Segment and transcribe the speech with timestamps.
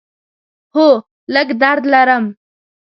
[0.75, 0.87] هو،
[1.33, 2.25] لږ درد لرم